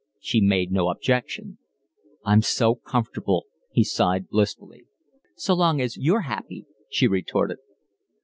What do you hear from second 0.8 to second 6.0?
objection. "I'm so comfortable," he sighed blissfully. "So long as